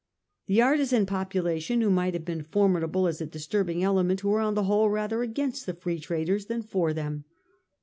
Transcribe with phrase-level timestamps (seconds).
[0.47, 4.63] The artisan population who might have been formidable as a disturbing element were on the
[4.63, 7.25] whole rather against the Free Traders than for them.